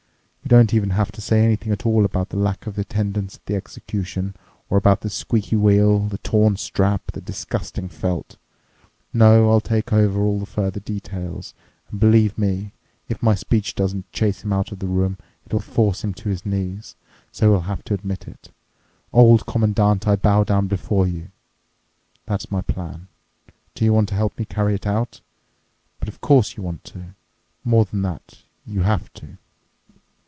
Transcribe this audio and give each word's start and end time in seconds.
You 0.43 0.57
don't 0.57 0.73
even 0.73 0.89
have 0.89 1.13
to 1.13 1.21
say 1.21 1.45
anything 1.45 1.71
at 1.71 1.85
all 1.85 2.03
about 2.03 2.27
the 2.27 2.35
lack 2.35 2.67
of 2.67 2.77
attendance 2.77 3.35
at 3.35 3.45
the 3.45 3.55
execution 3.55 4.35
or 4.69 4.77
about 4.77 4.99
the 4.99 5.09
squeaky 5.09 5.55
wheel, 5.55 5.99
the 6.09 6.17
torn 6.17 6.57
strap, 6.57 7.09
the 7.13 7.21
disgusting 7.21 7.87
felt. 7.87 8.35
No. 9.13 9.49
I'll 9.49 9.61
take 9.61 9.93
over 9.93 10.19
all 10.19 10.43
further 10.45 10.81
details, 10.81 11.53
and, 11.89 12.01
believe 12.01 12.37
me, 12.37 12.73
if 13.07 13.23
my 13.23 13.33
speech 13.33 13.75
doesn't 13.75 14.11
chase 14.11 14.43
him 14.43 14.51
out 14.51 14.73
of 14.73 14.79
the 14.79 14.87
room, 14.87 15.17
it 15.45 15.53
will 15.53 15.61
force 15.61 16.03
him 16.03 16.13
to 16.15 16.27
his 16.27 16.45
knees, 16.45 16.95
so 17.31 17.51
he'll 17.51 17.61
have 17.61 17.85
to 17.85 17.93
admit 17.93 18.27
it: 18.27 18.51
'Old 19.13 19.45
Commandant, 19.45 20.05
I 20.05 20.17
bow 20.17 20.43
down 20.43 20.67
before 20.67 21.07
you.' 21.07 21.29
That's 22.25 22.51
my 22.51 22.59
plan. 22.59 23.07
Do 23.73 23.85
you 23.85 23.93
want 23.93 24.09
to 24.09 24.15
help 24.15 24.37
me 24.37 24.43
carry 24.43 24.75
it 24.75 24.87
out? 24.87 25.21
But, 26.01 26.09
of 26.09 26.19
course, 26.19 26.57
you 26.57 26.63
want 26.63 26.83
to. 26.85 27.15
More 27.63 27.85
than 27.85 28.01
that—you 28.01 28.81
have 28.81 29.13
to." 29.13 29.37